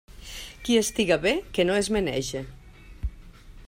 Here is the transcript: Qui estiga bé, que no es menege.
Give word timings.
Qui 0.69 0.77
estiga 0.79 1.19
bé, 1.27 1.35
que 1.57 1.67
no 1.69 1.77
es 1.83 1.93
menege. 1.99 2.45